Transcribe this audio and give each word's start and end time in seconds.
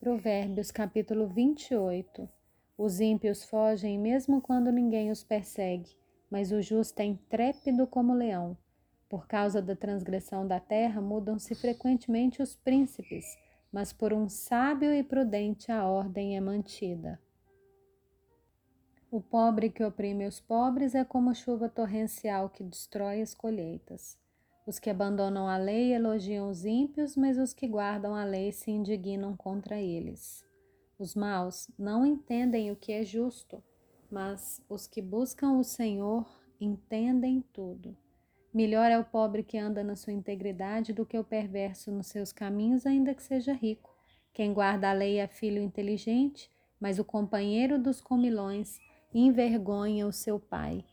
Provérbios 0.00 0.70
capítulo 0.70 1.26
28 1.26 2.28
Os 2.78 3.00
ímpios 3.00 3.42
fogem 3.42 3.98
mesmo 3.98 4.40
quando 4.40 4.70
ninguém 4.70 5.10
os 5.10 5.24
persegue, 5.24 5.90
mas 6.30 6.52
o 6.52 6.62
justo 6.62 7.00
é 7.00 7.04
intrépido 7.04 7.84
como 7.84 8.14
leão. 8.14 8.56
Por 9.08 9.26
causa 9.26 9.60
da 9.60 9.74
transgressão 9.74 10.46
da 10.46 10.60
terra, 10.60 11.00
mudam-se 11.00 11.52
frequentemente 11.56 12.40
os 12.40 12.54
príncipes, 12.54 13.26
mas 13.72 13.92
por 13.92 14.12
um 14.12 14.28
sábio 14.28 14.94
e 14.94 15.02
prudente 15.02 15.72
a 15.72 15.84
ordem 15.84 16.36
é 16.36 16.40
mantida. 16.40 17.20
O 19.10 19.20
pobre 19.20 19.68
que 19.68 19.82
oprime 19.82 20.28
os 20.28 20.38
pobres 20.38 20.94
é 20.94 21.04
como 21.04 21.34
chuva 21.34 21.68
torrencial 21.68 22.48
que 22.48 22.62
destrói 22.62 23.20
as 23.20 23.34
colheitas. 23.34 24.16
Os 24.68 24.78
que 24.78 24.90
abandonam 24.90 25.48
a 25.48 25.56
lei 25.56 25.94
elogiam 25.94 26.50
os 26.50 26.66
ímpios, 26.66 27.16
mas 27.16 27.38
os 27.38 27.54
que 27.54 27.66
guardam 27.66 28.14
a 28.14 28.22
lei 28.22 28.52
se 28.52 28.70
indignam 28.70 29.34
contra 29.34 29.80
eles. 29.80 30.44
Os 30.98 31.14
maus 31.14 31.70
não 31.78 32.04
entendem 32.04 32.70
o 32.70 32.76
que 32.76 32.92
é 32.92 33.02
justo, 33.02 33.64
mas 34.10 34.62
os 34.68 34.86
que 34.86 35.00
buscam 35.00 35.52
o 35.52 35.64
Senhor 35.64 36.28
entendem 36.60 37.42
tudo. 37.50 37.96
Melhor 38.52 38.90
é 38.90 38.98
o 38.98 39.06
pobre 39.06 39.42
que 39.42 39.56
anda 39.56 39.82
na 39.82 39.96
sua 39.96 40.12
integridade 40.12 40.92
do 40.92 41.06
que 41.06 41.16
o 41.16 41.24
perverso 41.24 41.90
nos 41.90 42.08
seus 42.08 42.30
caminhos, 42.30 42.84
ainda 42.84 43.14
que 43.14 43.22
seja 43.22 43.54
rico. 43.54 43.96
Quem 44.34 44.52
guarda 44.52 44.90
a 44.90 44.92
lei 44.92 45.16
é 45.16 45.26
filho 45.26 45.62
inteligente, 45.62 46.50
mas 46.78 46.98
o 46.98 47.04
companheiro 47.06 47.78
dos 47.78 48.02
comilões 48.02 48.78
envergonha 49.14 50.06
o 50.06 50.12
seu 50.12 50.38
pai. 50.38 50.84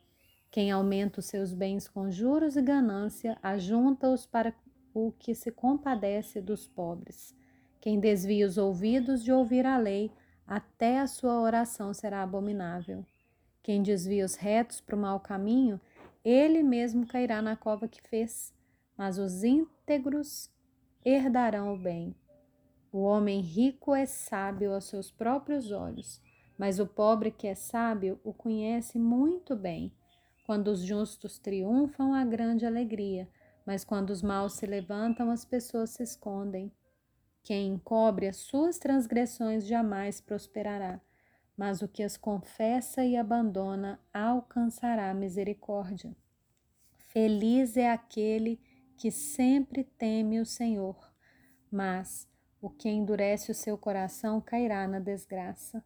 Quem 0.56 0.72
aumenta 0.72 1.20
os 1.20 1.26
seus 1.26 1.52
bens 1.52 1.86
com 1.86 2.10
juros 2.10 2.56
e 2.56 2.62
ganância, 2.62 3.38
ajunta-os 3.44 4.26
para 4.26 4.56
o 4.94 5.12
que 5.12 5.36
se 5.36 5.52
compadece 5.52 6.40
dos 6.40 6.66
pobres. 6.66 7.36
Quem 7.82 8.00
desvia 8.00 8.48
os 8.48 8.58
ouvidos 8.58 9.22
de 9.22 9.34
ouvir 9.34 9.66
a 9.66 9.78
lei, 9.78 10.10
até 10.48 11.02
a 11.02 11.08
sua 11.08 11.42
oração 11.42 11.94
será 11.94 12.24
abominável. 12.24 13.06
Quem 13.62 13.84
desvia 13.84 14.24
os 14.24 14.36
retos 14.36 14.80
para 14.80 14.96
o 14.96 14.98
mau 14.98 15.20
caminho, 15.20 15.78
ele 16.24 16.64
mesmo 16.64 17.06
cairá 17.06 17.42
na 17.42 17.58
cova 17.58 17.86
que 17.86 18.02
fez, 18.02 18.54
mas 18.98 19.18
os 19.18 19.44
íntegros 19.44 20.50
herdarão 21.04 21.74
o 21.74 21.78
bem. 21.78 22.16
O 22.94 23.00
homem 23.00 23.42
rico 23.42 23.94
é 23.94 24.06
sábio 24.06 24.74
aos 24.74 24.86
seus 24.86 25.12
próprios 25.12 25.70
olhos, 25.74 26.22
mas 26.58 26.80
o 26.80 26.88
pobre 26.88 27.30
que 27.30 27.46
é 27.46 27.56
sábio 27.56 28.18
o 28.24 28.32
conhece 28.34 28.98
muito 28.98 29.54
bem. 29.54 29.92
Quando 30.46 30.68
os 30.68 30.82
justos 30.82 31.40
triunfam, 31.40 32.14
há 32.14 32.24
grande 32.24 32.68
alegria, 32.68 33.28
mas 33.66 33.84
quando 33.84 34.12
os 34.12 34.22
maus 34.22 34.54
se 34.54 34.68
levantam, 34.68 35.32
as 35.32 35.44
pessoas 35.44 35.90
se 35.90 36.04
escondem. 36.04 36.72
Quem 37.44 37.70
encobre 37.70 38.28
as 38.28 38.38
suas 38.38 38.78
transgressões 38.78 39.66
jamais 39.66 40.22
prosperará, 40.22 41.02
mas 41.58 41.82
o 41.82 41.88
que 41.88 42.04
as 42.04 42.16
confessa 42.16 43.04
e 43.04 43.18
abandona 43.18 44.00
alcançará 44.14 45.12
misericórdia. 45.16 46.16
Feliz 46.94 47.76
é 47.76 47.90
aquele 47.90 48.62
que 48.98 49.10
sempre 49.10 49.84
teme 49.84 50.40
o 50.40 50.46
Senhor, 50.46 51.12
mas 51.72 52.30
o 52.62 52.70
que 52.70 52.88
endurece 52.88 53.50
o 53.50 53.56
seu 53.56 53.80
coração 53.80 54.40
cairá 54.40 54.88
na 54.88 55.00
desgraça. 55.00 55.84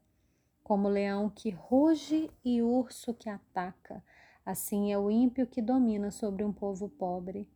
Como 0.62 0.90
leão 0.90 1.30
que 1.30 1.50
ruge 1.50 2.30
e 2.44 2.62
urso 2.62 3.14
que 3.14 3.30
ataca, 3.30 4.04
Assim 4.46 4.92
é 4.92 4.98
o 4.98 5.12
ímpio 5.12 5.46
que 5.46 5.62
domina 5.62 6.12
sobre 6.12 6.44
um 6.44 6.52
povo 6.52 6.90
pobre. 6.90 7.48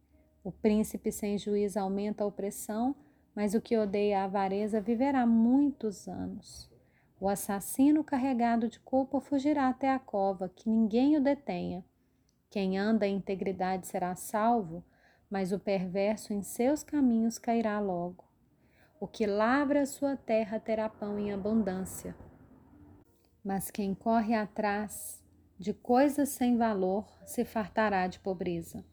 O 0.43 0.51
príncipe 0.51 1.11
sem 1.11 1.37
juízo 1.37 1.79
aumenta 1.79 2.23
a 2.23 2.27
opressão, 2.27 2.95
mas 3.35 3.53
o 3.53 3.61
que 3.61 3.77
odeia 3.77 4.21
a 4.21 4.23
avareza 4.25 4.79
viverá 4.81 5.25
muitos 5.25 6.07
anos. 6.07 6.69
O 7.19 7.29
assassino 7.29 8.03
carregado 8.03 8.67
de 8.67 8.79
culpa 8.79 9.21
fugirá 9.21 9.69
até 9.69 9.89
a 9.89 9.97
cova, 9.97 10.49
que 10.49 10.69
ninguém 10.69 11.15
o 11.17 11.21
detenha. 11.21 11.83
Quem 12.49 12.77
anda 12.77 13.07
em 13.07 13.15
integridade 13.15 13.87
será 13.87 14.13
salvo, 14.15 14.83
mas 15.29 15.51
o 15.51 15.57
perverso 15.57 16.33
em 16.33 16.43
seus 16.43 16.83
caminhos 16.83 17.39
cairá 17.39 17.79
logo. 17.79 18.25
O 18.99 19.07
que 19.07 19.25
lavra 19.25 19.81
a 19.81 19.85
sua 19.85 20.15
terra 20.15 20.59
terá 20.59 20.87
pão 20.87 21.17
em 21.17 21.31
abundância. 21.33 22.15
Mas 23.43 23.71
quem 23.71 23.95
corre 23.95 24.35
atrás 24.35 25.22
de 25.57 25.73
coisas 25.73 26.29
sem 26.29 26.57
valor 26.57 27.07
se 27.25 27.45
fartará 27.45 28.07
de 28.07 28.19
pobreza. 28.19 28.83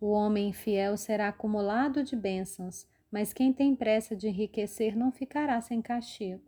O 0.00 0.10
homem 0.10 0.50
infiel 0.50 0.96
será 0.96 1.28
acumulado 1.28 2.04
de 2.04 2.14
bênçãos, 2.14 2.86
mas 3.10 3.32
quem 3.32 3.52
tem 3.52 3.74
pressa 3.74 4.14
de 4.14 4.28
enriquecer 4.28 4.96
não 4.96 5.10
ficará 5.10 5.60
sem 5.60 5.80
castigo. 5.80 6.42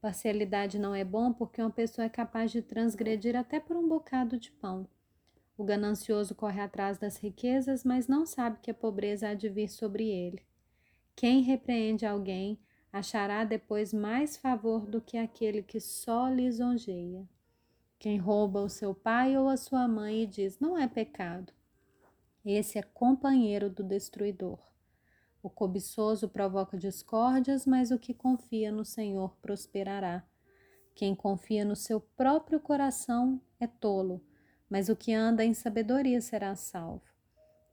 Parcialidade 0.00 0.78
não 0.78 0.94
é 0.94 1.04
bom 1.04 1.32
porque 1.32 1.60
uma 1.60 1.70
pessoa 1.70 2.06
é 2.06 2.08
capaz 2.08 2.50
de 2.50 2.62
transgredir 2.62 3.36
até 3.36 3.60
por 3.60 3.76
um 3.76 3.86
bocado 3.86 4.38
de 4.38 4.50
pão. 4.50 4.88
O 5.58 5.64
ganancioso 5.64 6.34
corre 6.34 6.60
atrás 6.60 6.96
das 6.96 7.18
riquezas, 7.18 7.84
mas 7.84 8.08
não 8.08 8.24
sabe 8.24 8.58
que 8.62 8.70
a 8.70 8.74
pobreza 8.74 9.28
há 9.28 9.34
de 9.34 9.48
vir 9.50 9.68
sobre 9.68 10.08
ele. 10.08 10.42
Quem 11.14 11.42
repreende 11.42 12.06
alguém 12.06 12.58
achará 12.90 13.44
depois 13.44 13.92
mais 13.92 14.38
favor 14.38 14.86
do 14.86 15.02
que 15.02 15.18
aquele 15.18 15.62
que 15.62 15.78
só 15.78 16.28
lisonjeia. 16.28 17.28
Quem 18.00 18.16
rouba 18.16 18.62
o 18.62 18.68
seu 18.70 18.94
pai 18.94 19.36
ou 19.36 19.46
a 19.46 19.58
sua 19.58 19.86
mãe 19.86 20.22
e 20.22 20.26
diz: 20.26 20.58
não 20.58 20.78
é 20.78 20.88
pecado. 20.88 21.52
Esse 22.42 22.78
é 22.78 22.82
companheiro 22.82 23.68
do 23.68 23.82
destruidor. 23.82 24.58
O 25.42 25.50
cobiçoso 25.50 26.26
provoca 26.26 26.78
discórdias, 26.78 27.66
mas 27.66 27.90
o 27.90 27.98
que 27.98 28.14
confia 28.14 28.72
no 28.72 28.86
Senhor 28.86 29.36
prosperará. 29.42 30.24
Quem 30.94 31.14
confia 31.14 31.62
no 31.62 31.76
seu 31.76 32.00
próprio 32.00 32.58
coração 32.58 33.38
é 33.60 33.66
tolo, 33.66 34.24
mas 34.68 34.88
o 34.88 34.96
que 34.96 35.12
anda 35.12 35.44
em 35.44 35.52
sabedoria 35.52 36.22
será 36.22 36.56
salvo. 36.56 37.04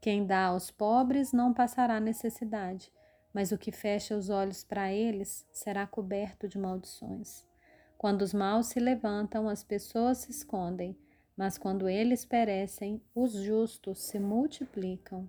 Quem 0.01 0.25
dá 0.25 0.47
aos 0.47 0.69
pobres 0.69 1.31
não 1.31 1.53
passará 1.53 2.01
necessidade, 2.01 2.91
mas 3.33 3.53
o 3.53 3.57
que 3.57 3.71
fecha 3.71 4.17
os 4.17 4.29
olhos 4.29 4.61
para 4.61 4.91
eles 4.91 5.47
será 5.53 5.87
coberto 5.87 6.49
de 6.49 6.57
maldições. 6.57 7.46
Quando 7.97 8.21
os 8.21 8.33
maus 8.33 8.67
se 8.67 8.79
levantam, 8.79 9.49
as 9.49 9.63
pessoas 9.63 10.19
se 10.19 10.31
escondem, 10.31 10.95
mas 11.35 11.57
quando 11.57 11.89
eles 11.89 12.25
perecem, 12.25 13.01
os 13.15 13.33
justos 13.33 14.03
se 14.03 14.19
multiplicam. 14.19 15.27